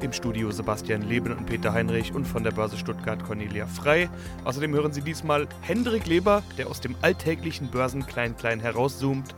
Im 0.00 0.12
Studio 0.12 0.50
Sebastian 0.52 1.02
Leben 1.02 1.32
und 1.32 1.46
Peter 1.46 1.72
Heinrich 1.72 2.12
und 2.14 2.24
von 2.24 2.44
der 2.44 2.52
Börse 2.52 2.78
Stuttgart 2.78 3.24
Cornelia 3.24 3.66
Frei. 3.66 4.08
Außerdem 4.44 4.72
hören 4.72 4.92
Sie 4.92 5.02
diesmal 5.02 5.48
Hendrik 5.62 6.06
Leber, 6.06 6.44
der 6.56 6.68
aus 6.68 6.80
dem 6.80 6.94
alltäglichen 7.02 7.68
Börsen 7.68 8.06
Klein-Klein 8.06 8.60
herauszoomt 8.60 9.34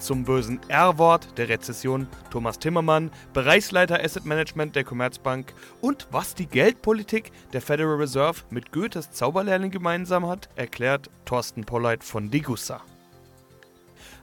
zum 0.00 0.24
bösen 0.24 0.58
R-Wort 0.68 1.38
der 1.38 1.48
Rezession 1.48 2.08
Thomas 2.30 2.58
Timmermann, 2.58 3.10
Bereichsleiter 3.32 4.02
Asset 4.02 4.24
Management 4.24 4.74
der 4.74 4.84
Commerzbank 4.84 5.52
und 5.80 6.08
was 6.10 6.34
die 6.34 6.46
Geldpolitik 6.46 7.30
der 7.52 7.60
Federal 7.60 7.96
Reserve 7.96 8.40
mit 8.50 8.72
Goethes 8.72 9.12
Zauberlehrling 9.12 9.70
gemeinsam 9.70 10.26
hat, 10.26 10.48
erklärt 10.56 11.10
Thorsten 11.24 11.64
Polleit 11.64 12.02
von 12.02 12.30
Degussa. 12.30 12.80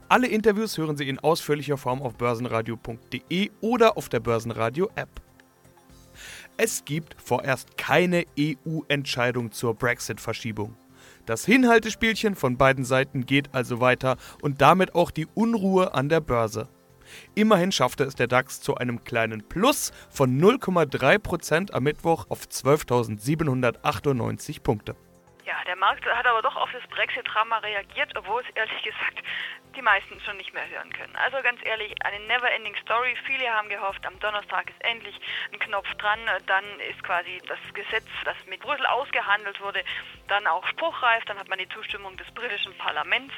Alle 0.09 0.27
Interviews 0.27 0.77
hören 0.77 0.97
Sie 0.97 1.07
in 1.07 1.19
ausführlicher 1.19 1.77
Form 1.77 2.01
auf 2.01 2.15
börsenradio.de 2.15 3.51
oder 3.61 3.97
auf 3.97 4.09
der 4.09 4.19
Börsenradio-App. 4.19 5.26
Es 6.59 6.85
gibt 6.85 7.15
vorerst 7.21 7.77
keine 7.77 8.25
EU-Entscheidung 8.39 9.51
zur 9.51 9.75
Brexit-Verschiebung. 9.75 10.75
Das 11.27 11.45
Hinhaltespielchen 11.45 12.33
von 12.33 12.57
beiden 12.57 12.83
Seiten 12.83 13.27
geht 13.27 13.53
also 13.53 13.79
weiter 13.79 14.17
und 14.41 14.59
damit 14.59 14.95
auch 14.95 15.11
die 15.11 15.27
Unruhe 15.35 15.93
an 15.93 16.09
der 16.09 16.19
Börse. 16.19 16.67
Immerhin 17.35 17.71
schaffte 17.71 18.05
es 18.05 18.15
der 18.15 18.25
DAX 18.25 18.59
zu 18.59 18.75
einem 18.75 19.03
kleinen 19.03 19.47
Plus 19.47 19.91
von 20.09 20.41
0,3% 20.41 21.73
am 21.73 21.83
Mittwoch 21.83 22.25
auf 22.29 22.41
12.798 22.41 24.63
Punkte. 24.63 24.95
Ja, 25.45 25.57
der 25.67 25.75
Markt 25.75 26.03
hat 26.05 26.25
aber 26.25 26.41
doch 26.41 26.55
auf 26.55 26.69
das 26.73 26.81
Brexit-Drama 26.89 27.59
reagiert, 27.59 28.11
obwohl 28.17 28.41
es 28.41 28.47
ehrlich 28.55 28.81
gesagt 28.83 29.21
die 29.77 29.81
meisten 29.83 30.19
schon 30.21 30.37
nicht 30.37 30.53
mehr 30.53 30.67
hören 30.67 30.91
können. 30.91 31.15
Also 31.15 31.37
ganz 31.43 31.63
ehrlich, 31.63 31.93
eine 32.03 32.19
never-ending 32.25 32.75
Story. 32.81 33.15
Viele 33.25 33.47
haben 33.53 33.69
gehofft, 33.69 34.05
am 34.05 34.19
Donnerstag 34.19 34.69
ist 34.71 34.83
endlich 34.83 35.15
ein 35.53 35.59
Knopf 35.59 35.87
dran. 35.95 36.19
Dann 36.47 36.65
ist 36.91 37.01
quasi 37.03 37.39
das 37.47 37.59
Gesetz, 37.73 38.07
das 38.25 38.35
mit 38.47 38.59
Brüssel 38.61 38.85
ausgehandelt 38.87 39.61
wurde, 39.61 39.83
dann 40.27 40.47
auch 40.47 40.65
spruchreif. 40.67 41.23
Dann 41.25 41.37
hat 41.37 41.47
man 41.47 41.59
die 41.59 41.69
Zustimmung 41.69 42.17
des 42.17 42.29
britischen 42.31 42.75
Parlaments. 42.77 43.33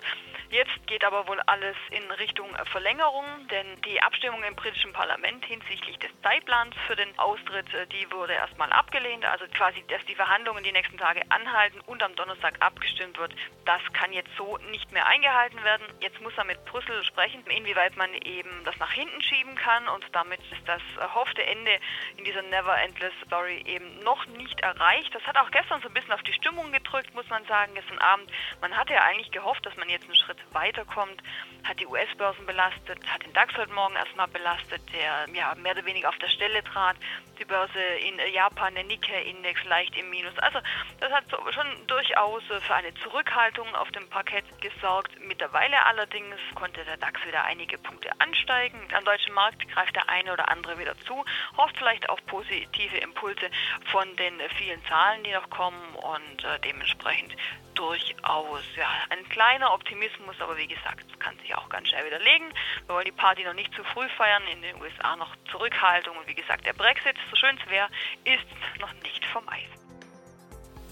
Jetzt 0.49 0.87
geht 0.87 1.03
aber 1.03 1.27
wohl 1.27 1.39
alles 1.41 1.75
in 1.91 2.09
Richtung 2.13 2.49
Verlängerung, 2.71 3.25
denn 3.49 3.79
die 3.81 4.01
Abstimmung 4.01 4.41
im 4.43 4.55
britischen 4.55 4.93
Parlament 4.93 5.45
hinsichtlich 5.45 5.99
des 5.99 6.09
Zeitplans 6.23 6.75
für 6.87 6.95
den 6.95 7.19
Austritt, 7.19 7.67
die 7.91 8.11
wurde 8.11 8.33
erstmal 8.33 8.71
abgelehnt. 8.71 9.25
Also 9.25 9.45
quasi, 9.53 9.83
dass 9.89 10.03
die 10.05 10.15
Verhandlungen 10.15 10.63
die 10.63 10.71
nächsten 10.71 10.97
Tage 10.97 11.21
anhalten 11.29 11.81
und 11.81 12.01
am 12.01 12.15
Donnerstag 12.15 12.55
abgestimmt 12.61 13.17
wird, 13.19 13.35
das 13.65 13.81
kann 13.93 14.11
jetzt 14.13 14.31
so 14.37 14.57
nicht 14.71 14.91
mehr 14.91 15.05
eingehalten 15.05 15.63
werden. 15.63 15.85
Jetzt 15.99 16.19
muss 16.21 16.28
muss 16.29 16.37
er 16.37 16.45
mit 16.45 16.63
Brüssel 16.65 17.03
sprechen, 17.05 17.43
inwieweit 17.47 17.95
man 17.97 18.13
eben 18.13 18.63
das 18.63 18.77
nach 18.77 18.91
hinten 18.91 19.19
schieben 19.23 19.55
kann 19.55 19.87
und 19.87 20.05
damit 20.11 20.39
ist 20.51 20.61
das 20.67 20.81
erhoffte 20.99 21.43
Ende 21.43 21.79
in 22.17 22.23
dieser 22.23 22.43
Never 22.43 22.79
Endless 22.79 23.13
Story 23.25 23.63
eben 23.65 24.03
noch 24.03 24.27
nicht 24.27 24.59
erreicht. 24.59 25.09
Das 25.15 25.23
hat 25.23 25.37
auch 25.37 25.49
gestern 25.49 25.81
so 25.81 25.87
ein 25.87 25.93
bisschen 25.95 26.11
auf 26.11 26.21
die 26.21 26.33
Stimmung 26.33 26.71
gedrückt, 26.71 27.15
muss 27.15 27.27
man 27.29 27.43
sagen, 27.45 27.73
gestern 27.73 27.97
Abend. 27.97 28.29
Man 28.61 28.77
hatte 28.77 28.93
ja 28.93 29.01
eigentlich 29.05 29.31
gehofft, 29.31 29.65
dass 29.65 29.75
man 29.77 29.89
jetzt 29.89 30.03
einen 30.03 30.13
Schritt 30.13 30.37
weiterkommt, 30.51 31.19
hat 31.63 31.79
die 31.79 31.87
US-Börsen 31.87 32.45
belastet, 32.45 32.99
hat 33.07 33.25
den 33.25 33.33
DAX 33.33 33.57
heute 33.57 33.73
Morgen 33.73 33.95
erstmal 33.95 34.27
belastet, 34.27 34.81
der 34.93 35.25
ja 35.33 35.55
mehr 35.55 35.71
oder 35.71 35.85
weniger 35.85 36.09
auf 36.09 36.17
der 36.19 36.29
Stelle 36.29 36.63
trat. 36.63 36.95
Die 37.39 37.45
Börse 37.45 37.79
in 37.79 38.19
Japan, 38.33 38.75
der 38.75 38.83
Nikkei-Index 38.83 39.63
leicht 39.63 39.97
im 39.97 40.11
Minus. 40.11 40.37
Also 40.39 40.59
das 40.99 41.11
hat 41.11 41.23
schon 41.31 41.87
durchaus 41.87 42.43
für 42.43 42.75
eine 42.75 42.93
Zurückhaltung 42.95 43.73
auf 43.75 43.89
dem 43.91 44.07
Parkett 44.09 44.45
gesorgt. 44.61 45.11
Mittlerweile 45.21 45.85
allerdings 45.85 46.08
Allerdings 46.11 46.39
konnte 46.55 46.83
der 46.85 46.97
DAX 46.97 47.23
wieder 47.27 47.43
einige 47.43 47.77
Punkte 47.77 48.09
ansteigen. 48.17 48.79
Am 48.97 49.05
deutschen 49.05 49.31
Markt 49.35 49.67
greift 49.69 49.95
der 49.95 50.09
eine 50.09 50.33
oder 50.33 50.49
andere 50.49 50.79
wieder 50.79 50.97
zu, 51.01 51.23
hofft 51.55 51.77
vielleicht 51.77 52.09
auf 52.09 52.17
positive 52.25 52.97
Impulse 52.97 53.51
von 53.91 54.15
den 54.15 54.33
vielen 54.57 54.83
Zahlen, 54.85 55.23
die 55.23 55.31
noch 55.31 55.47
kommen 55.51 55.95
und 55.95 56.43
äh, 56.43 56.59
dementsprechend 56.61 57.35
durchaus 57.75 58.63
ja, 58.75 58.89
ein 59.11 59.29
kleiner 59.29 59.71
Optimismus, 59.71 60.35
aber 60.39 60.57
wie 60.57 60.65
gesagt, 60.65 61.19
kann 61.19 61.37
sich 61.39 61.53
auch 61.53 61.69
ganz 61.69 61.89
schnell 61.89 62.05
widerlegen. 62.07 62.47
Wir 62.87 62.95
wollen 62.95 63.05
die 63.05 63.11
Party 63.11 63.43
noch 63.43 63.53
nicht 63.53 63.71
zu 63.75 63.83
früh 63.83 64.09
feiern, 64.17 64.41
in 64.51 64.63
den 64.63 64.81
USA 64.81 65.15
noch 65.15 65.35
Zurückhaltung 65.51 66.17
und 66.17 66.27
wie 66.27 66.35
gesagt, 66.35 66.65
der 66.65 66.73
Brexit, 66.73 67.17
so 67.29 67.35
schön 67.35 67.55
es 67.63 67.69
wäre, 67.69 67.87
ist 68.23 68.79
noch 68.79 68.93
nicht 69.03 69.23
vom 69.25 69.47
Eis. 69.47 69.69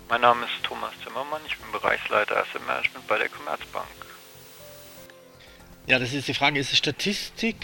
Mein 0.09 0.21
Name 0.21 0.45
ist 0.45 0.63
Thomas 0.63 0.93
Zimmermann, 1.03 1.41
ich 1.47 1.57
bin 1.57 1.71
Bereichsleiter 1.71 2.37
Asset 2.37 2.65
Management 2.67 3.07
bei 3.07 3.17
der 3.17 3.29
Commerzbank. 3.29 4.06
Ja, 5.87 5.99
das 5.99 6.11
ist 6.11 6.27
die 6.27 6.33
Frage, 6.33 6.59
ist 6.59 6.73
es 6.73 6.77
Statistik 6.77 7.55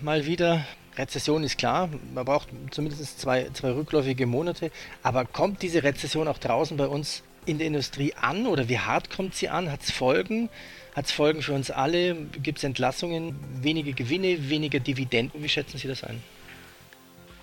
mal 0.00 0.26
wieder? 0.26 0.66
Rezession 0.96 1.44
ist 1.44 1.56
klar, 1.56 1.88
man 2.12 2.24
braucht 2.24 2.48
zumindest 2.72 3.20
zwei, 3.20 3.48
zwei 3.52 3.70
rückläufige 3.70 4.26
Monate, 4.26 4.72
aber 5.04 5.24
kommt 5.24 5.62
diese 5.62 5.84
Rezession 5.84 6.26
auch 6.26 6.38
draußen 6.38 6.76
bei 6.76 6.88
uns 6.88 7.22
in 7.46 7.58
der 7.58 7.68
Industrie 7.68 8.12
an 8.14 8.48
oder 8.48 8.68
wie 8.68 8.80
hart 8.80 9.08
kommt 9.08 9.36
sie 9.36 9.48
an? 9.48 9.70
Hat 9.70 9.82
es 9.82 9.92
Folgen? 9.92 10.48
Hat 10.96 11.04
es 11.04 11.12
Folgen 11.12 11.42
für 11.42 11.52
uns 11.52 11.70
alle? 11.70 12.16
Gibt 12.42 12.58
es 12.58 12.64
Entlassungen, 12.64 13.38
weniger 13.62 13.92
Gewinne, 13.92 14.50
weniger 14.50 14.80
Dividenden? 14.80 15.40
Wie 15.40 15.48
schätzen 15.48 15.78
Sie 15.78 15.86
das 15.86 16.02
ein? 16.02 16.20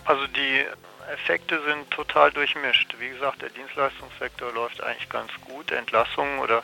Also 0.04 0.28
die 0.28 0.66
Effekte 1.14 1.58
sind 1.66 1.90
total 1.90 2.32
durchmischt. 2.32 2.94
Wie 3.00 3.08
gesagt, 3.08 3.42
der 3.42 3.50
Dienstleistungssektor 3.50 4.52
läuft 4.52 4.84
eigentlich 4.84 5.08
ganz 5.08 5.32
gut. 5.46 5.72
Entlassungen 5.72 6.40
oder 6.40 6.64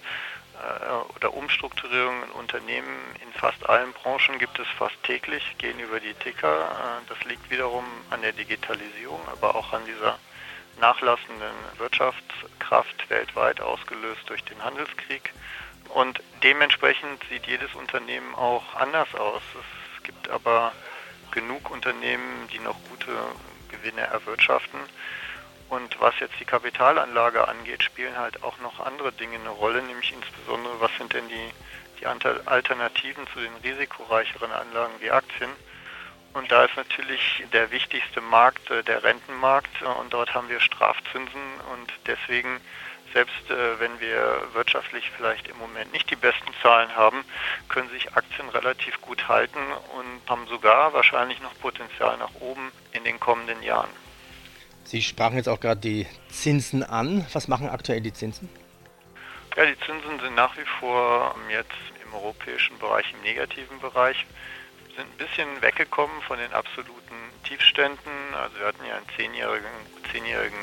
oder 1.15 1.33
Umstrukturierungen 1.33 2.23
in 2.23 2.31
Unternehmen 2.31 3.15
in 3.21 3.33
fast 3.33 3.67
allen 3.67 3.91
Branchen 3.93 4.39
gibt 4.39 4.59
es 4.59 4.67
fast 4.77 4.95
täglich, 5.03 5.43
gehen 5.57 5.79
über 5.79 5.99
die 5.99 6.13
Ticker. 6.13 6.63
Äh, 6.63 7.09
das 7.09 7.23
liegt 7.25 7.49
wiederum 7.49 7.85
an 8.09 8.21
der 8.21 8.33
Digitalisierung, 8.33 9.19
aber 9.29 9.55
auch 9.55 9.73
an 9.73 9.85
dieser 9.85 10.17
nachlassenden 10.79 11.53
Wirtschaftskraft 11.77 13.09
weltweit 13.09 13.61
ausgelöst 13.61 14.21
durch 14.27 14.43
den 14.43 14.63
Handelskrieg. 14.63 15.33
Und 15.89 16.21
dementsprechend 16.41 17.23
sieht 17.29 17.45
jedes 17.45 17.73
Unternehmen 17.75 18.33
auch 18.35 18.75
anders 18.75 19.13
aus. 19.15 19.41
Es 19.97 20.03
gibt 20.03 20.29
aber 20.29 20.71
genug 21.31 21.69
Unternehmen, 21.69 22.47
die 22.51 22.59
noch 22.59 22.77
gute 22.89 23.11
Gewinne 23.69 24.01
erwirtschaften. 24.01 24.79
Und 25.73 25.99
was 25.99 26.13
jetzt 26.19 26.39
die 26.39 26.45
Kapitalanlage 26.45 27.47
angeht, 27.47 27.81
spielen 27.81 28.15
halt 28.15 28.43
auch 28.43 28.59
noch 28.59 28.79
andere 28.79 29.11
Dinge 29.11 29.37
eine 29.37 29.49
Rolle, 29.49 29.81
nämlich 29.81 30.13
insbesondere, 30.13 30.79
was 30.79 30.91
sind 30.99 31.13
denn 31.13 31.27
die, 31.29 31.49
die 31.99 32.05
Alternativen 32.05 33.25
zu 33.33 33.39
den 33.39 33.55
risikoreicheren 33.63 34.51
Anlagen 34.51 34.93
wie 34.99 35.09
Aktien. 35.09 35.49
Und 36.33 36.51
da 36.51 36.65
ist 36.65 36.75
natürlich 36.75 37.43
der 37.53 37.71
wichtigste 37.71 38.21
Markt 38.21 38.69
äh, 38.69 38.83
der 38.83 39.03
Rentenmarkt 39.03 39.81
und 39.99 40.13
dort 40.13 40.35
haben 40.35 40.47
wir 40.47 40.59
Strafzinsen 40.59 41.41
und 41.71 41.91
deswegen, 42.05 42.61
selbst 43.11 43.49
äh, 43.49 43.79
wenn 43.79 43.99
wir 43.99 44.43
wirtschaftlich 44.53 45.09
vielleicht 45.17 45.47
im 45.47 45.57
Moment 45.57 45.91
nicht 45.91 46.07
die 46.11 46.15
besten 46.15 46.53
Zahlen 46.61 46.95
haben, 46.95 47.25
können 47.69 47.89
sich 47.89 48.15
Aktien 48.15 48.47
relativ 48.49 49.01
gut 49.01 49.27
halten 49.27 49.59
und 49.97 50.29
haben 50.29 50.45
sogar 50.47 50.93
wahrscheinlich 50.93 51.41
noch 51.41 51.57
Potenzial 51.61 52.15
nach 52.17 52.35
oben 52.41 52.71
in 52.91 53.03
den 53.03 53.19
kommenden 53.19 53.63
Jahren. 53.63 54.02
Sie 54.83 55.01
sprachen 55.01 55.37
jetzt 55.37 55.49
auch 55.49 55.59
gerade 55.59 55.79
die 55.79 56.05
Zinsen 56.29 56.83
an. 56.83 57.25
Was 57.33 57.47
machen 57.47 57.69
aktuell 57.69 58.01
die 58.01 58.13
Zinsen? 58.13 58.49
Ja, 59.55 59.65
die 59.65 59.79
Zinsen 59.79 60.19
sind 60.19 60.35
nach 60.35 60.57
wie 60.57 60.65
vor 60.79 61.35
jetzt 61.49 61.71
im 62.03 62.13
europäischen 62.13 62.77
Bereich, 62.79 63.05
im 63.13 63.21
negativen 63.21 63.79
Bereich, 63.79 64.25
sind 64.95 65.07
ein 65.07 65.17
bisschen 65.17 65.61
weggekommen 65.61 66.21
von 66.21 66.37
den 66.37 66.51
absoluten 66.53 67.15
Tiefständen. 67.43 68.11
Also 68.35 68.59
wir 68.59 68.67
hatten 68.67 68.85
ja 68.85 68.95
einen 68.95 69.09
zehnjährigen, 69.15 69.69
zehnjährigen 70.11 70.59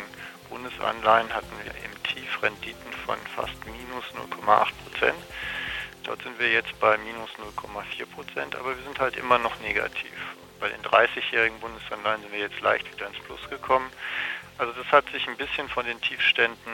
Bundesanleihen, 0.49 1.33
hatten 1.33 1.53
wir 1.63 1.73
im 1.85 2.03
Tief 2.03 2.43
Renditen 2.43 2.93
von 3.07 3.19
fast 3.35 3.55
minus 3.67 4.05
0,8 4.15 4.69
Prozent. 4.85 5.19
Dort 6.05 6.23
sind 6.23 6.39
wir 6.39 6.51
jetzt 6.51 6.79
bei 6.81 6.97
minus 6.99 7.31
0,4 7.39 8.07
Prozent, 8.07 8.57
aber 8.57 8.77
wir 8.77 8.83
sind 8.83 8.99
halt 8.99 9.17
immer 9.17 9.39
noch 9.39 9.59
negativ. 9.61 10.11
Bei 10.61 10.69
den 10.69 10.83
30-jährigen 10.83 11.59
Bundesanleihen 11.61 12.23
sind 12.23 12.33
wir 12.33 12.41
jetzt 12.41 12.61
leicht 12.61 12.91
wieder 12.93 13.07
ins 13.07 13.19
Plus 13.21 13.41
gekommen. 13.49 13.91
Also 14.59 14.73
das 14.75 14.87
hat 14.93 15.09
sich 15.11 15.27
ein 15.27 15.37
bisschen 15.37 15.69
von 15.69 15.87
den 15.87 16.01
Tiefständen 16.01 16.73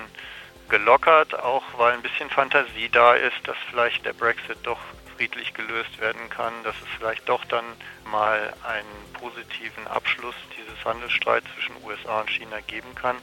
gelockert, 0.68 1.38
auch 1.38 1.62
weil 1.76 1.92
ein 1.92 2.02
bisschen 2.02 2.28
Fantasie 2.30 2.88
da 2.90 3.14
ist, 3.14 3.36
dass 3.44 3.56
vielleicht 3.70 4.04
der 4.04 4.12
Brexit 4.12 4.58
doch 4.64 4.80
friedlich 5.16 5.54
gelöst 5.54 6.00
werden 6.00 6.28
kann, 6.28 6.52
dass 6.64 6.74
es 6.76 6.88
vielleicht 6.98 7.28
doch 7.28 7.44
dann 7.44 7.64
mal 8.10 8.52
einen 8.64 9.12
positiven 9.14 9.86
Abschluss 9.86 10.34
dieses 10.58 10.84
Handelsstreits 10.84 11.46
zwischen 11.54 11.74
USA 11.84 12.20
und 12.20 12.30
China 12.30 12.58
geben 12.66 12.94
kann. 12.94 13.16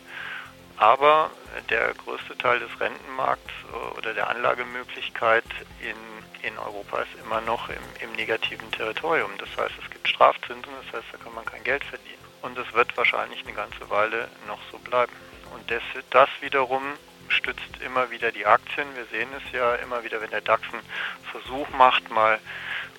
Aber 0.77 1.30
der 1.69 1.94
größte 1.94 2.38
Teil 2.38 2.60
des 2.60 2.80
Rentenmarkts 2.80 3.51
äh, 3.71 3.98
oder 3.98 4.13
der 4.13 4.30
Anlagemöglichkeit 4.30 5.45
in 5.81 5.95
in 6.44 6.57
Europa 6.57 7.01
ist 7.01 7.16
immer 7.24 7.42
noch 7.42 7.69
im, 7.69 7.84
im 8.01 8.12
negativen 8.13 8.69
Territorium. 8.72 9.31
Das 9.38 9.50
heißt, 9.57 9.75
es 9.84 9.90
gibt 9.90 10.07
Strafzinsen, 10.07 10.72
das 10.84 11.01
heißt, 11.01 11.13
da 11.13 11.18
kann 11.18 11.34
man 11.34 11.45
kein 11.45 11.63
Geld 11.63 11.84
verdienen. 11.84 12.24
Und 12.42 12.57
es 12.57 12.72
wird 12.74 12.95
wahrscheinlich 12.98 13.44
eine 13.44 13.54
ganze 13.54 13.90
Weile 13.90 14.28
noch 14.48 14.60
so 14.72 14.78
bleiben. 14.78 15.13
Und 15.54 15.72
das, 15.72 15.81
das 16.10 16.30
wiederum 16.42 16.84
stützt 17.30 17.81
immer 17.84 18.12
wieder 18.12 18.31
die 18.31 18.45
Aktien. 18.45 18.88
Wir 18.95 19.06
sehen 19.06 19.30
es 19.38 19.51
ja 19.54 19.75
immer 19.75 20.04
wieder, 20.04 20.22
wenn 20.22 20.30
der 20.30 20.42
DAX 20.42 20.62
einen 20.72 20.84
Versuch 21.31 21.69
macht, 21.69 22.12
mal 22.12 22.40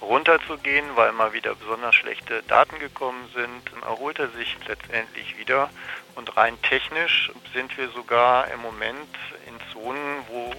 runterzugehen, 0.01 0.85
weil 0.97 1.13
mal 1.13 1.33
wieder 1.33 1.55
besonders 1.55 1.95
schlechte 1.95 2.43
Daten 2.45 2.79
gekommen 2.79 3.29
sind, 3.35 3.83
erholt 3.83 4.19
er 4.19 4.29
sich 4.29 4.57
letztendlich 4.67 5.39
wieder. 5.39 5.71
Und 6.15 6.37
rein 6.37 6.61
technisch 6.63 7.31
sind 7.53 7.77
wir 7.77 7.89
sogar 7.91 8.51
im 8.51 8.61
Moment 8.61 9.17
in 9.47 9.55
Zonen, 9.73 10.25
wo, 10.29 10.53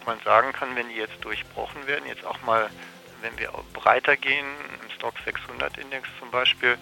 wo 0.00 0.10
man 0.10 0.20
sagen 0.20 0.52
kann, 0.52 0.74
wenn 0.76 0.88
die 0.88 0.96
jetzt 0.96 1.22
durchbrochen 1.22 1.86
werden, 1.86 2.06
jetzt 2.06 2.24
auch 2.24 2.40
mal, 2.42 2.70
wenn 3.22 3.38
wir 3.38 3.50
breiter 3.72 4.16
gehen, 4.16 4.46
im 4.82 4.90
Stock 4.90 5.14
600 5.24 5.78
Index 5.78 6.08
zum 6.18 6.30
Beispiel, 6.30 6.78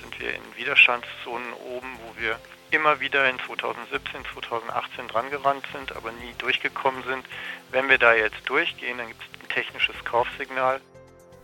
sind 0.00 0.20
wir 0.20 0.34
in 0.34 0.42
Widerstandszonen 0.56 1.52
oben, 1.52 1.98
wo 2.06 2.20
wir 2.20 2.38
immer 2.70 3.00
wieder 3.00 3.28
in 3.28 3.38
2017, 3.38 4.22
2018 4.32 5.08
drangerannt 5.08 5.66
sind, 5.72 5.94
aber 5.94 6.10
nie 6.12 6.32
durchgekommen 6.38 7.02
sind. 7.04 7.24
Wenn 7.70 7.88
wir 7.88 7.98
da 7.98 8.14
jetzt 8.14 8.40
durchgehen, 8.46 8.98
dann 8.98 9.08
gibt 9.08 9.20
es 9.22 9.40
ein 9.40 9.48
technisches 9.48 10.04
Kaufsignal. 10.04 10.80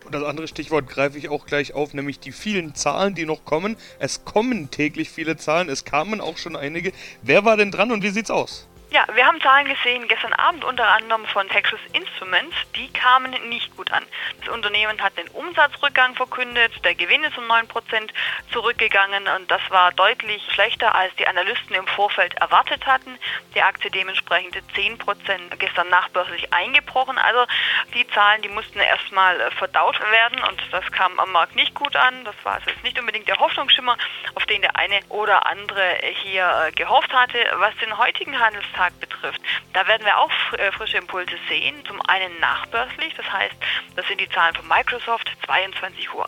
Und 0.05 0.15
das 0.15 0.23
andere 0.23 0.47
Stichwort 0.47 0.87
greife 0.87 1.17
ich 1.17 1.29
auch 1.29 1.45
gleich 1.45 1.73
auf, 1.73 1.93
nämlich 1.93 2.19
die 2.19 2.31
vielen 2.31 2.73
Zahlen, 2.73 3.15
die 3.15 3.25
noch 3.25 3.45
kommen. 3.45 3.77
Es 3.99 4.23
kommen 4.25 4.71
täglich 4.71 5.09
viele 5.09 5.37
Zahlen, 5.37 5.69
es 5.69 5.85
kamen 5.85 6.21
auch 6.21 6.37
schon 6.37 6.55
einige. 6.55 6.93
Wer 7.21 7.45
war 7.45 7.57
denn 7.57 7.71
dran 7.71 7.91
und 7.91 8.01
wie 8.01 8.09
sieht's 8.09 8.31
aus? 8.31 8.68
Ja, 8.91 9.05
wir 9.13 9.23
haben 9.23 9.39
Zahlen 9.39 9.67
gesehen 9.67 10.07
gestern 10.07 10.33
Abend 10.33 10.63
unter 10.63 10.87
anderem 10.87 11.23
von 11.27 11.47
Texas 11.47 11.79
Instruments. 11.93 12.55
Die 12.75 12.91
kamen 12.91 13.29
nicht 13.47 13.77
gut 13.77 13.91
an. 13.91 14.03
Das 14.39 14.49
Unternehmen 14.49 14.99
hat 14.99 15.15
den 15.15 15.27
Umsatzrückgang 15.27 16.15
verkündet. 16.15 16.73
Der 16.83 16.95
Gewinn 16.95 17.23
ist 17.23 17.37
um 17.37 17.43
9% 17.43 18.09
zurückgegangen 18.51 19.27
und 19.37 19.51
das 19.51 19.61
war 19.69 19.91
deutlich 19.91 20.41
schlechter, 20.53 20.95
als 20.95 21.15
die 21.17 21.27
Analysten 21.27 21.75
im 21.75 21.85
Vorfeld 21.85 22.33
erwartet 22.41 22.83
hatten. 22.87 23.19
Die 23.53 23.61
Aktie 23.61 23.91
dementsprechend 23.91 24.55
10% 24.75 25.55
gestern 25.59 25.89
nachbörslich 25.89 26.51
eingebrochen. 26.51 27.19
Also 27.19 27.45
die 27.93 28.07
Zahlen, 28.07 28.41
die 28.41 28.49
mussten 28.49 28.79
erstmal 28.79 29.51
verdaut 29.51 29.99
werden 29.99 30.41
und 30.49 30.63
das 30.71 30.91
kam 30.91 31.19
am 31.19 31.31
Markt 31.31 31.55
nicht 31.55 31.75
gut 31.75 31.95
an. 31.95 32.25
Das 32.25 32.35
war 32.41 32.53
also 32.53 32.71
nicht 32.81 32.99
unbedingt 32.99 33.27
der 33.27 33.37
Hoffnungsschimmer, 33.37 33.95
auf 34.33 34.47
den 34.47 34.63
der 34.63 34.75
eine 34.77 34.99
oder 35.09 35.45
andere 35.45 35.99
hier 36.23 36.71
gehofft 36.73 37.13
hatte. 37.13 37.37
Was 37.57 37.75
den 37.77 37.95
heutigen 37.95 38.39
Handelstag 38.39 38.78
Tag 38.79 38.97
betrifft. 39.01 39.41
Da 39.73 39.85
werden 39.87 40.05
wir 40.05 40.17
auch 40.17 40.31
äh, 40.53 40.71
frische 40.71 40.97
Impulse 40.97 41.35
sehen. 41.49 41.83
Zum 41.85 42.01
einen 42.07 42.39
nachbörslich, 42.39 43.13
das 43.15 43.29
heißt, 43.29 43.55
das 43.97 44.07
sind 44.07 44.21
die 44.21 44.29
Zahlen 44.29 44.55
von 44.55 44.65
Microsoft 44.69 45.29
22.01 45.45 46.15
Uhr, 46.15 46.27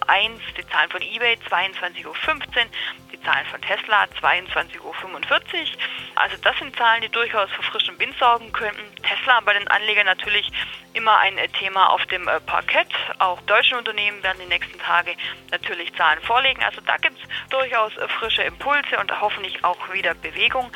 die 0.58 0.68
Zahlen 0.68 0.92
von 0.92 1.02
eBay 1.02 1.38
22.15 1.50 2.06
Uhr, 2.06 2.14
die 3.14 3.22
Zahlen 3.22 3.46
von 3.46 3.62
Tesla 3.62 4.04
22.45 4.22 4.82
Uhr. 4.82 4.98
Also 6.16 6.36
das 6.44 6.58
sind 6.60 6.76
Zahlen, 6.76 7.02
die 7.02 7.10
durchaus 7.10 7.50
für 7.52 7.64
frischen 7.64 7.98
Wind 8.00 8.16
sorgen 8.20 8.52
könnten. 8.52 8.84
Tesla 9.02 9.40
bei 9.40 9.54
den 9.54 9.70
Anlegern 9.70 10.06
natürlich 10.06 10.52
immer 10.94 11.18
ein 11.20 11.38
äh, 11.38 11.48
Thema 11.48 11.90
auf 11.92 12.06
dem 12.08 12.28
äh, 12.28 12.42
Parkett. 12.42 12.90
Auch 13.20 13.40
deutsche 13.44 13.78
Unternehmen 13.78 14.22
werden 14.24 14.40
die 14.42 14.48
nächsten 14.48 14.78
Tage 14.78 15.16
natürlich 15.52 15.96
Zahlen 15.96 16.20
vorlegen. 16.24 16.62
Also 16.64 16.82
da 16.82 16.98
gibt 16.98 17.18
es 17.18 17.50
durchaus 17.50 17.94
frische 18.20 18.44
Impulse 18.44 19.00
und 19.00 19.22
hoffentlich 19.22 19.64
auch 19.64 19.94
wieder 19.94 20.14
Bewegung. 20.16 20.70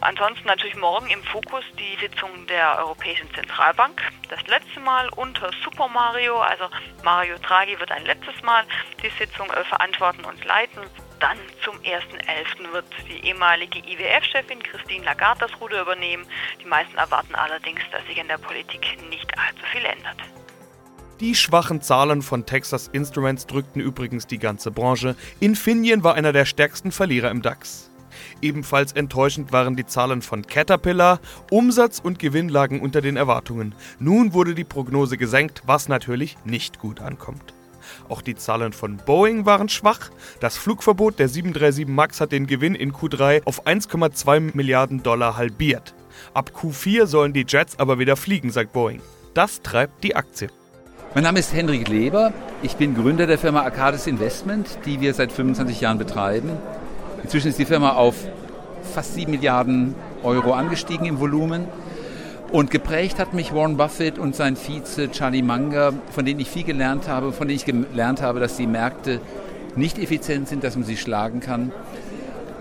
Ansonsten 0.00 0.46
natürlich 0.46 0.76
morgen 0.76 1.08
im 1.08 1.22
Fokus 1.24 1.64
die 1.78 1.98
Sitzung 2.00 2.46
der 2.48 2.78
Europäischen 2.78 3.32
Zentralbank. 3.34 4.00
Das 4.28 4.46
letzte 4.46 4.80
Mal 4.80 5.08
unter 5.16 5.50
Super 5.64 5.88
Mario, 5.88 6.38
also 6.38 6.64
Mario 7.02 7.36
Draghi 7.38 7.78
wird 7.80 7.90
ein 7.90 8.04
letztes 8.04 8.40
Mal 8.42 8.64
die 9.02 9.10
Sitzung 9.18 9.50
äh, 9.50 9.64
verantworten 9.64 10.24
und 10.24 10.44
leiten. 10.44 10.82
Dann 11.18 11.38
zum 11.64 11.76
1.11. 11.78 12.72
wird 12.72 12.84
die 13.08 13.26
ehemalige 13.26 13.78
IWF-Chefin 13.78 14.62
Christine 14.62 15.04
Lagarde 15.04 15.46
das 15.48 15.60
Ruder 15.60 15.80
übernehmen. 15.80 16.26
Die 16.62 16.66
meisten 16.66 16.98
erwarten 16.98 17.34
allerdings, 17.34 17.80
dass 17.90 18.04
sich 18.06 18.18
in 18.18 18.28
der 18.28 18.38
Politik 18.38 18.98
nicht 19.08 19.32
allzu 19.38 19.64
viel 19.72 19.84
ändert. 19.84 20.18
Die 21.20 21.34
schwachen 21.34 21.80
Zahlen 21.80 22.20
von 22.20 22.44
Texas 22.44 22.88
Instruments 22.88 23.46
drückten 23.46 23.80
übrigens 23.80 24.26
die 24.26 24.38
ganze 24.38 24.70
Branche. 24.70 25.16
Infineon 25.40 26.04
war 26.04 26.14
einer 26.14 26.34
der 26.34 26.44
stärksten 26.44 26.92
Verlierer 26.92 27.30
im 27.30 27.40
DAX. 27.40 27.90
Ebenfalls 28.42 28.92
enttäuschend 28.92 29.52
waren 29.52 29.76
die 29.76 29.86
Zahlen 29.86 30.22
von 30.22 30.46
Caterpillar, 30.46 31.20
Umsatz 31.50 32.00
und 32.02 32.18
Gewinn 32.18 32.48
lagen 32.48 32.80
unter 32.80 33.00
den 33.00 33.16
Erwartungen. 33.16 33.74
Nun 33.98 34.34
wurde 34.34 34.54
die 34.54 34.64
Prognose 34.64 35.16
gesenkt, 35.16 35.62
was 35.66 35.88
natürlich 35.88 36.36
nicht 36.44 36.78
gut 36.78 37.00
ankommt. 37.00 37.54
Auch 38.08 38.20
die 38.20 38.34
Zahlen 38.34 38.72
von 38.72 38.98
Boeing 38.98 39.46
waren 39.46 39.68
schwach. 39.68 40.10
Das 40.40 40.56
Flugverbot 40.56 41.18
der 41.18 41.28
737 41.28 41.86
MAX 41.86 42.20
hat 42.20 42.32
den 42.32 42.46
Gewinn 42.46 42.74
in 42.74 42.92
Q3 42.92 43.42
auf 43.44 43.66
1,2 43.66 44.54
Milliarden 44.54 45.02
Dollar 45.02 45.36
halbiert. 45.36 45.94
Ab 46.34 46.52
Q4 46.54 47.06
sollen 47.06 47.32
die 47.32 47.44
Jets 47.46 47.78
aber 47.78 47.98
wieder 47.98 48.16
fliegen, 48.16 48.50
sagt 48.50 48.72
Boeing. 48.72 49.00
Das 49.34 49.62
treibt 49.62 50.02
die 50.02 50.16
Aktie. 50.16 50.48
Mein 51.14 51.24
Name 51.24 51.38
ist 51.38 51.54
Henrik 51.54 51.88
Leber. 51.88 52.32
Ich 52.62 52.76
bin 52.76 52.94
Gründer 52.94 53.26
der 53.26 53.38
Firma 53.38 53.62
Arcadis 53.62 54.06
Investment, 54.06 54.66
die 54.84 55.00
wir 55.00 55.14
seit 55.14 55.32
25 55.32 55.80
Jahren 55.80 55.98
betreiben. 55.98 56.50
Inzwischen 57.26 57.48
ist 57.48 57.58
die 57.58 57.64
Firma 57.64 57.94
auf 57.94 58.14
fast 58.94 59.14
7 59.14 59.32
Milliarden 59.32 59.96
Euro 60.22 60.52
angestiegen 60.52 61.06
im 61.06 61.18
Volumen. 61.18 61.66
Und 62.52 62.70
geprägt 62.70 63.18
hat 63.18 63.34
mich 63.34 63.52
Warren 63.52 63.76
Buffett 63.76 64.16
und 64.16 64.36
sein 64.36 64.54
Vize 64.54 65.10
Charlie 65.10 65.42
Munger, 65.42 65.92
von 66.12 66.24
denen 66.24 66.38
ich 66.38 66.48
viel 66.48 66.62
gelernt 66.62 67.08
habe, 67.08 67.32
von 67.32 67.48
denen 67.48 67.56
ich 67.56 67.64
gelernt 67.64 68.22
habe, 68.22 68.38
dass 68.38 68.56
die 68.56 68.68
Märkte 68.68 69.20
nicht 69.74 69.98
effizient 69.98 70.46
sind, 70.46 70.62
dass 70.62 70.76
man 70.76 70.84
sie 70.84 70.96
schlagen 70.96 71.40
kann. 71.40 71.72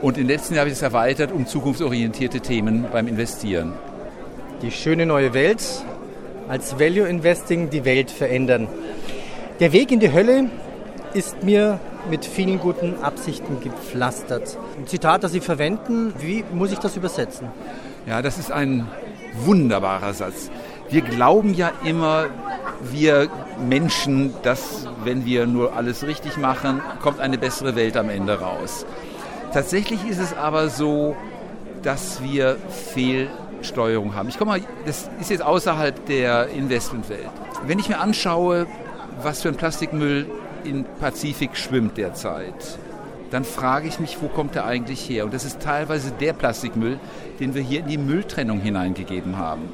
Und 0.02 0.18
den 0.18 0.26
letzten 0.26 0.56
Jahren 0.56 0.62
habe 0.62 0.72
ich 0.72 0.78
es 0.78 0.82
erweitert 0.82 1.32
um 1.32 1.46
zukunftsorientierte 1.46 2.40
Themen 2.40 2.86
beim 2.92 3.08
Investieren. 3.08 3.74
Die 4.64 4.72
schöne 4.72 5.06
neue 5.06 5.36
Welt, 5.36 5.62
als 6.48 6.80
Value 6.80 7.08
Investing 7.08 7.70
die 7.70 7.86
Welt 7.86 8.10
verändern. 8.10 8.68
Der 9.60 9.74
Weg 9.74 9.92
in 9.92 10.00
die 10.00 10.12
Hölle 10.12 10.50
ist 11.14 11.44
mir 11.44 11.80
mit 12.10 12.26
vielen 12.26 12.60
guten 12.60 13.04
Absichten 13.04 13.60
gepflastert. 13.62 14.58
Ein 14.78 14.88
Zitat, 14.88 15.24
das 15.24 15.32
Sie 15.32 15.40
verwenden, 15.40 16.14
wie 16.20 16.44
muss 16.54 16.72
ich 16.72 16.80
das 16.80 16.96
übersetzen? 16.96 17.48
Ja, 18.06 18.22
das 18.22 18.38
ist 18.38 18.52
ein 18.52 18.88
wunderbarer 19.44 20.14
Satz. 20.14 20.50
Wir 20.90 21.02
glauben 21.02 21.54
ja 21.54 21.72
immer, 21.84 22.28
wir 22.82 23.30
Menschen, 23.68 24.34
dass 24.44 24.88
wenn 25.04 25.26
wir 25.26 25.48
nur 25.48 25.74
alles 25.76 26.06
richtig 26.06 26.38
machen, 26.38 26.82
kommt 27.02 27.20
eine 27.20 27.38
bessere 27.38 27.76
Welt 27.76 27.98
am 27.98 28.10
Ende 28.10 28.40
raus. 28.40 28.86
Tatsächlich 29.52 30.08
ist 30.08 30.20
es 30.20 30.36
aber 30.36 30.70
so, 30.70 31.16
dass 31.82 32.22
wir 32.22 32.58
Fehlsteuerung 32.94 34.16
haben. 34.16 34.30
Ich 34.30 34.38
komme 34.38 34.52
mal, 34.52 34.62
das 34.86 35.10
ist 35.20 35.32
jetzt 35.32 35.44
außerhalb 35.44 36.06
der 36.06 36.50
Investmentwelt. 36.50 37.30
Wenn 37.66 37.80
ich 37.80 37.90
mir 37.90 38.00
anschaue, 38.00 38.68
was 39.22 39.42
für 39.42 39.50
ein 39.50 39.56
Plastikmüll 39.56 40.28
im 40.66 40.86
Pazifik 41.00 41.56
schwimmt 41.56 41.98
derzeit, 41.98 42.78
dann 43.32 43.44
frage 43.44 43.88
ich 43.88 44.00
mich, 44.00 44.18
wo 44.22 44.28
kommt 44.28 44.56
er 44.56 44.66
eigentlich 44.66 45.10
her? 45.10 45.26
Und 45.26 45.34
das 45.34 45.46
ist 45.46 45.60
teilweise 45.60 46.12
der 46.12 46.34
Plastikmüll, 46.34 47.00
den 47.40 47.54
wir 47.54 47.62
hier 47.62 47.80
in 47.80 47.88
die 47.88 47.98
Mülltrennung 47.98 48.60
hineingegeben 48.60 49.38
haben. 49.38 49.70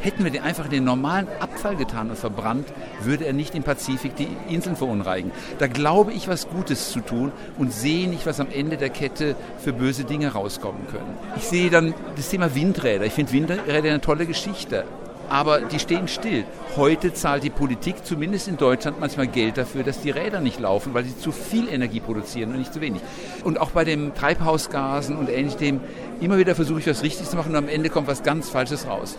Hätten 0.00 0.24
wir 0.24 0.30
den 0.30 0.42
einfach 0.42 0.66
in 0.66 0.70
den 0.70 0.84
normalen 0.84 1.26
Abfall 1.40 1.76
getan 1.76 2.10
und 2.10 2.18
verbrannt, 2.18 2.68
würde 3.02 3.24
er 3.24 3.32
nicht 3.32 3.54
im 3.54 3.62
Pazifik 3.62 4.14
die 4.16 4.28
Inseln 4.48 4.76
verunreinigen. 4.76 5.32
Da 5.58 5.66
glaube 5.66 6.12
ich, 6.12 6.28
was 6.28 6.48
Gutes 6.48 6.90
zu 6.92 7.00
tun 7.00 7.32
und 7.56 7.72
sehe 7.72 8.08
nicht, 8.08 8.26
was 8.26 8.38
am 8.38 8.48
Ende 8.52 8.76
der 8.76 8.90
Kette 8.90 9.34
für 9.58 9.72
böse 9.72 10.04
Dinge 10.04 10.32
rauskommen 10.32 10.86
können. 10.88 11.16
Ich 11.36 11.44
sehe 11.44 11.70
dann 11.70 11.94
das 12.16 12.28
Thema 12.28 12.54
Windräder. 12.54 13.06
Ich 13.06 13.14
finde 13.14 13.32
Windräder 13.32 13.88
eine 13.88 14.00
tolle 14.00 14.26
Geschichte 14.26 14.84
aber 15.28 15.60
die 15.60 15.78
stehen 15.78 16.08
still. 16.08 16.44
Heute 16.76 17.12
zahlt 17.14 17.42
die 17.42 17.50
Politik, 17.50 18.04
zumindest 18.04 18.48
in 18.48 18.56
Deutschland, 18.56 19.00
manchmal 19.00 19.26
Geld 19.26 19.56
dafür, 19.56 19.82
dass 19.82 20.00
die 20.00 20.10
Räder 20.10 20.40
nicht 20.40 20.60
laufen, 20.60 20.94
weil 20.94 21.04
sie 21.04 21.16
zu 21.16 21.32
viel 21.32 21.68
Energie 21.68 22.00
produzieren 22.00 22.50
und 22.50 22.58
nicht 22.58 22.72
zu 22.72 22.80
wenig. 22.80 23.02
Und 23.44 23.60
auch 23.60 23.70
bei 23.70 23.84
den 23.84 24.14
Treibhausgasen 24.14 25.16
und 25.16 25.28
ähnlichem, 25.28 25.80
immer 26.20 26.38
wieder 26.38 26.54
versuche 26.54 26.80
ich 26.80 26.86
was 26.86 27.02
richtig 27.02 27.28
zu 27.28 27.36
machen 27.36 27.50
und 27.50 27.56
am 27.56 27.68
Ende 27.68 27.88
kommt 27.88 28.08
was 28.08 28.22
ganz 28.22 28.50
Falsches 28.50 28.86
raus. 28.86 29.16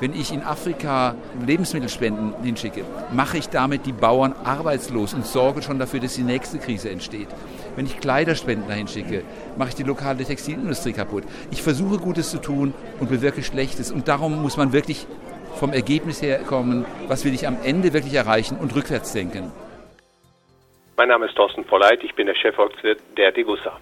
Wenn 0.00 0.14
ich 0.14 0.32
in 0.32 0.44
Afrika 0.44 1.16
Lebensmittelspenden 1.44 2.34
hinschicke, 2.44 2.84
mache 3.12 3.38
ich 3.38 3.48
damit 3.48 3.84
die 3.84 3.92
Bauern 3.92 4.32
arbeitslos 4.44 5.12
und 5.12 5.26
sorge 5.26 5.60
schon 5.60 5.80
dafür, 5.80 5.98
dass 5.98 6.14
die 6.14 6.22
nächste 6.22 6.58
Krise 6.58 6.90
entsteht. 6.90 7.26
Wenn 7.74 7.84
ich 7.84 7.98
Kleiderspenden 7.98 8.68
dahin 8.68 8.86
schicke, 8.86 9.24
mache 9.56 9.70
ich 9.70 9.74
die 9.74 9.82
lokale 9.82 10.24
Textilindustrie 10.24 10.92
kaputt. 10.92 11.24
Ich 11.50 11.62
versuche 11.62 11.98
Gutes 11.98 12.30
zu 12.30 12.38
tun 12.38 12.74
und 13.00 13.08
bewirke 13.08 13.42
Schlechtes. 13.42 13.90
Und 13.90 14.06
darum 14.06 14.40
muss 14.40 14.56
man 14.56 14.72
wirklich 14.72 15.08
vom 15.56 15.72
Ergebnis 15.72 16.22
her 16.22 16.38
kommen, 16.40 16.84
was 17.06 17.24
will 17.24 17.34
ich 17.34 17.46
am 17.46 17.58
Ende 17.64 17.92
wirklich 17.92 18.14
erreichen 18.14 18.58
und 18.58 18.74
rückwärts 18.74 19.12
denken. 19.12 19.52
Mein 20.96 21.08
Name 21.08 21.26
ist 21.26 21.36
Thorsten 21.36 21.64
Polleit, 21.64 22.02
ich 22.02 22.14
bin 22.14 22.26
der 22.26 22.34
Chefvolkswirt 22.34 23.00
der 23.16 23.32
Degussa. 23.32 23.78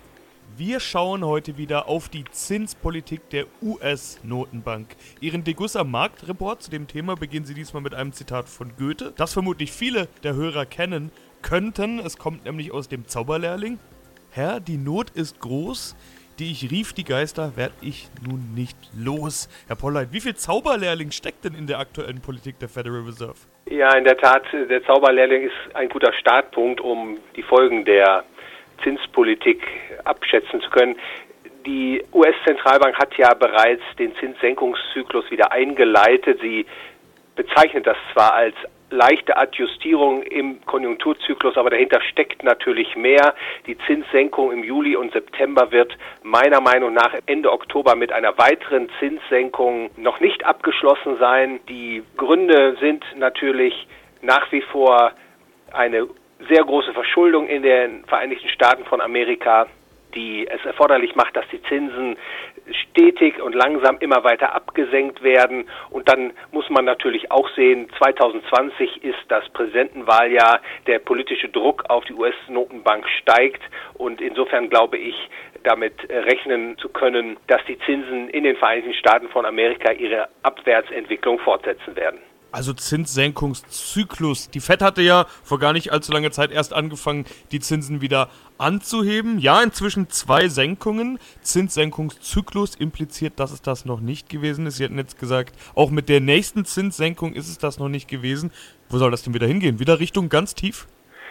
Wir 0.59 0.81
schauen 0.81 1.23
heute 1.23 1.59
wieder 1.59 1.87
auf 1.87 2.09
die 2.09 2.25
Zinspolitik 2.25 3.29
der 3.29 3.45
US-Notenbank. 3.61 4.97
Ihren 5.21 5.45
Degussa 5.45 5.85
Marktreport 5.85 6.63
zu 6.63 6.71
dem 6.71 6.87
Thema 6.87 7.15
beginnen 7.15 7.45
Sie 7.45 7.53
diesmal 7.53 7.83
mit 7.83 7.95
einem 7.95 8.13
Zitat 8.13 8.49
von 8.49 8.73
Goethe, 8.79 9.13
das 9.17 9.35
vermutlich 9.35 9.71
viele 9.71 10.09
der 10.23 10.35
Hörer 10.35 10.65
kennen 10.65 11.13
könnten. 11.43 11.99
Es 11.99 12.17
kommt 12.17 12.47
nämlich 12.47 12.73
aus 12.73 12.89
dem 12.89 13.07
Zauberlehrling. 13.07 13.79
Herr, 14.31 14.61
die 14.61 14.79
Not 14.79 15.11
ist 15.11 15.41
groß, 15.41 15.95
die 16.39 16.51
ich 16.53 16.71
rief, 16.71 16.93
die 16.93 17.05
Geister, 17.05 17.57
werd 17.57 17.73
ich 17.81 18.09
nun 18.27 18.55
nicht 18.55 18.77
los. 18.97 19.49
Herr 19.67 19.77
Polleit, 19.77 20.13
wie 20.13 20.21
viel 20.21 20.35
Zauberlehrling 20.35 21.11
steckt 21.11 21.45
denn 21.45 21.55
in 21.55 21.67
der 21.67 21.79
aktuellen 21.79 22.21
Politik 22.21 22.59
der 22.59 22.69
Federal 22.69 23.03
Reserve? 23.03 23.37
Ja, 23.69 23.95
in 23.97 24.05
der 24.05 24.17
Tat, 24.17 24.45
der 24.53 24.85
Zauberlehrling 24.85 25.43
ist 25.43 25.75
ein 25.75 25.89
guter 25.89 26.13
Startpunkt, 26.13 26.81
um 26.81 27.19
die 27.35 27.43
Folgen 27.43 27.85
der 27.85 28.25
Zinspolitik 28.83 29.63
abschätzen 30.05 30.61
zu 30.61 30.71
können. 30.71 30.97
Die 31.65 32.03
US-Zentralbank 32.13 32.97
hat 32.97 33.17
ja 33.17 33.35
bereits 33.35 33.83
den 33.99 34.15
Zinssenkungszyklus 34.17 35.31
wieder 35.31 35.51
eingeleitet. 35.51 36.41
Sie 36.41 36.65
bezeichnet 37.35 37.87
das 37.87 37.97
zwar 38.13 38.35
als 38.35 38.55
leichte 38.91 39.37
Adjustierung 39.37 40.23
im 40.23 40.65
Konjunkturzyklus, 40.65 41.57
aber 41.57 41.71
dahinter 41.71 42.01
steckt 42.03 42.45
natürlich 42.45 42.97
mehr. 42.97 43.35
Die 43.67 43.77
Zinssenkung 43.87 44.53
im 44.53 44.63
Juli 44.63 44.97
und 44.97 45.13
September 45.13 45.73
wird 45.73 45.97
meiner 46.23 46.61
Meinung 46.61 46.93
nach 46.93 47.15
Ende 47.27 47.53
Oktober 47.53 47.97
mit 47.97 48.13
einer 48.13 48.39
weiteren 48.39 48.89
Zinssenkung 48.99 49.91
noch 49.97 50.21
nicht 50.21 50.45
abgeschlossen 50.45 51.17
sein. 51.19 51.61
Die 51.69 52.03
Gründe 52.17 52.77
sind 52.81 53.05
natürlich 53.17 53.87
nach 54.23 54.51
wie 54.53 54.63
vor 54.63 55.13
eine 55.73 56.07
sehr 56.49 56.65
große 56.65 56.93
Verschuldung 56.93 57.49
in 57.49 57.63
den 57.63 58.05
Vereinigten 58.05 58.49
Staaten 58.49 58.85
von 58.85 59.01
Amerika, 59.01 59.67
die 60.17 60.49
es 60.49 60.65
erforderlich 60.65 61.15
macht, 61.15 61.37
dass 61.37 61.47
die 61.53 61.63
Zinsen 61.65 62.17
stetig 62.71 63.41
und 63.41 63.55
langsam 63.55 63.99
immer 64.01 64.25
weiter 64.25 64.55
abgesenkt 64.55 65.23
werden. 65.23 65.69
Und 65.91 66.09
dann 66.09 66.33
muss 66.51 66.69
man 66.71 66.85
natürlich 66.85 67.31
auch 67.31 67.49
sehen, 67.51 67.89
2020 67.99 69.05
ist 69.05 69.19
das 69.29 69.49
Präsidentenwahljahr, 69.51 70.61
der 70.87 70.99
politische 70.99 71.49
Druck 71.49 71.85
auf 71.89 72.05
die 72.05 72.15
US-Notenbank 72.15 73.07
steigt. 73.21 73.63
Und 73.95 74.21
insofern 74.21 74.71
glaube 74.71 74.97
ich, 74.97 75.15
damit 75.63 75.95
rechnen 76.09 76.79
zu 76.79 76.89
können, 76.89 77.37
dass 77.47 77.65
die 77.67 77.79
Zinsen 77.81 78.31
in 78.31 78.45
den 78.45 78.57
Vereinigten 78.57 78.95
Staaten 78.95 79.29
von 79.29 79.45
Amerika 79.45 79.93
ihre 79.93 80.29
Abwärtsentwicklung 80.43 81.39
fortsetzen 81.41 81.95
werden 81.97 82.21
also 82.57 82.73
Zinssenkungszyklus. 82.73 84.49
Die 84.49 84.61
Fed 84.61 84.81
hatte 84.81 85.03
ja 85.03 85.27
vor 85.45 85.59
gar 85.59 85.75
nicht 85.75 85.93
allzu 85.93 86.11
langer 86.11 86.31
Zeit 86.31 86.51
erst 86.51 86.73
angefangen, 86.73 87.27
die 87.53 87.61
Zinsen 87.61 88.01
wieder 88.01 88.31
anzuheben. 88.57 89.39
Ja, 89.39 89.63
inzwischen 89.63 90.09
zwei 90.09 90.49
Senkungen. 90.49 91.19
Zinssenkungszyklus 91.43 92.75
impliziert, 92.75 93.39
dass 93.39 93.53
es 93.53 93.61
das 93.61 93.85
noch 93.85 94.01
nicht 94.01 94.31
gewesen 94.31 94.67
ist. 94.67 94.79
Sie 94.79 94.85
hatten 94.85 94.97
jetzt 94.97 95.19
gesagt, 95.19 95.55
auch 95.75 95.91
mit 95.91 96.09
der 96.09 96.21
nächsten 96.21 96.65
Zinssenkung 96.65 97.35
ist 97.35 97.49
es 97.49 97.59
das 97.59 97.79
noch 97.79 97.91
nicht 97.91 98.09
gewesen. 98.09 98.51
Wo 98.89 98.97
soll 98.97 99.11
das 99.11 99.23
denn 99.23 99.35
wieder 99.35 99.47
hingehen? 99.47 99.79
Wieder 99.79 100.01
Richtung 100.01 100.31
ganz 100.31 100.55
tief? 100.55 100.87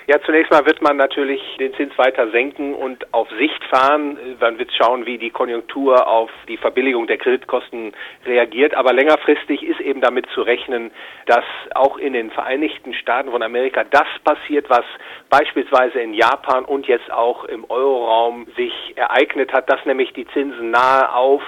Ja, 0.08 0.22
zunächst 0.22 0.52
mal 0.52 0.64
wird 0.68 0.84
man 0.84 0.98
natürlich 0.98 1.42
den 1.58 1.74
Zins 1.74 1.98
weiter 1.98 2.30
senken 2.30 2.76
und 2.76 3.12
auf 3.12 3.28
Sicht 3.40 3.64
fahren. 3.72 4.20
Man 4.40 4.60
wird 4.60 4.72
schauen, 4.72 5.08
wie 5.08 5.18
die 5.18 5.32
Konjunktur 5.32 6.08
auf 6.08 6.30
die 6.48 6.58
Verbilligung 6.58 7.08
der 7.08 7.18
Kreditkosten 7.18 7.92
reagiert. 8.24 8.76
Aber 8.76 8.94
längerfristig 8.94 9.64
ist 9.64 9.80
eben 9.80 10.02
damit 10.02 10.28
zu 10.36 10.44
rechnen, 10.44 10.92
dass 11.26 11.44
auch 11.74 11.98
in 11.98 12.14
den 12.14 12.30
Vereinigten 12.30 12.94
Staaten 12.94 13.32
von 13.32 13.42
Amerika 13.42 13.84
das 13.84 14.08
passiert, 14.24 14.70
was 14.70 14.86
beispielsweise 15.32 16.00
in 16.00 16.14
Japan 16.14 16.66
und 16.66 16.86
jetzt 16.86 17.12
auch 17.12 17.46
im 17.46 17.66
Euroraum 17.68 18.46
sich 18.56 18.94
ereignet 18.96 19.54
hat, 19.54 19.72
dass 19.72 19.84
nämlich 19.86 20.14
die 20.14 20.28
Zinsen 20.28 20.70
nahe 20.70 21.12
auf 21.16 21.42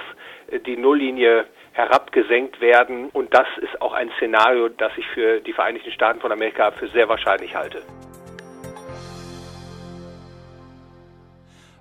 die 0.66 0.76
Nulllinie 0.76 1.44
herabgesenkt 1.74 2.60
werden. 2.60 3.10
Und 3.12 3.32
das 3.32 3.46
ist 3.58 3.80
auch 3.80 3.92
ein 3.92 4.10
Szenario, 4.16 4.68
das 4.68 4.90
ich 4.96 5.06
für 5.14 5.38
die 5.38 5.52
Vereinigten 5.52 5.92
Staaten 5.92 6.20
von 6.20 6.32
Amerika 6.32 6.72
für 6.72 6.88
sehr 6.88 7.08
wahrscheinlich 7.08 7.54
halte. 7.54 7.82